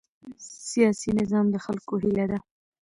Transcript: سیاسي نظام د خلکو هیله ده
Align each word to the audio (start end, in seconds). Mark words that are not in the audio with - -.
سیاسي 0.69 1.09
نظام 1.19 1.45
د 1.51 1.55
خلکو 1.65 1.93
هیله 2.03 2.25
ده 2.31 2.37